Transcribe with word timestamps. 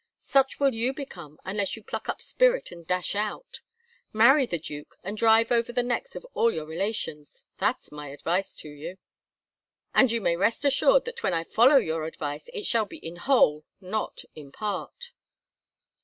Such 0.23 0.59
will 0.59 0.73
you 0.73 0.93
become 0.95 1.37
unless 1.45 1.75
you 1.75 1.83
pluck 1.83 2.09
up 2.09 2.23
spirit 2.23 2.71
and 2.71 2.87
dash 2.87 3.13
out. 3.13 3.61
Marry 4.11 4.47
the 4.47 4.57
Duke, 4.57 4.97
and 5.03 5.15
drive 5.15 5.51
over 5.51 5.71
the 5.71 5.83
necks 5.83 6.15
of 6.15 6.25
all 6.33 6.51
your 6.51 6.65
relations; 6.65 7.45
that's 7.59 7.91
my 7.91 8.07
advice 8.07 8.55
to 8.55 8.69
you." 8.69 8.97
"And 9.93 10.11
you 10.11 10.19
may 10.19 10.35
rest 10.35 10.65
assured 10.65 11.05
that 11.05 11.21
when 11.21 11.35
I 11.35 11.43
follow 11.43 11.75
your 11.77 12.05
advice 12.05 12.49
it 12.51 12.65
shall 12.65 12.85
be 12.85 12.97
in 12.97 13.17
whole 13.17 13.63
not 13.79 14.23
in 14.33 14.51
part." 14.51 15.11